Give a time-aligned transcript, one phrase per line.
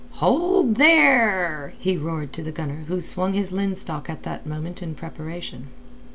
[0.13, 4.95] "Hold there!" he roared to the gunner who swung his linstock at that moment in
[4.95, 5.67] preparation.